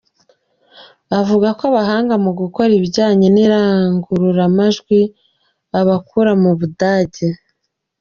[1.19, 4.99] Avuga ko abahanga mu gukora ibijyanye n’irangururamajwi
[5.79, 7.27] abakura mu Budage.